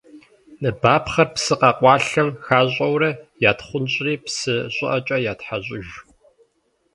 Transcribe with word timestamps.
Ныбапхъэр 0.61 1.27
псы 1.33 1.55
къэкъуалъэм 1.59 2.29
хащӏэурэ 2.45 3.11
ятхъунщӏри 3.49 4.13
псы 4.23 4.55
щӏыӏэкӏэ 4.73 5.17
ятхьэщӏыж. 5.31 5.87